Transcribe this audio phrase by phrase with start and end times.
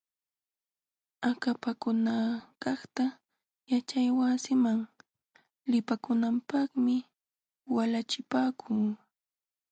[1.29, 3.05] Akapakunakaqta
[3.71, 4.79] yaćhaywasiman
[5.71, 6.95] lipakunanpaqmi
[7.75, 8.89] walachipaakuu.